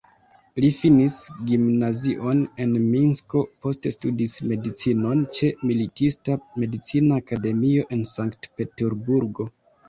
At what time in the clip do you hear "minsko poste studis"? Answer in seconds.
2.85-4.33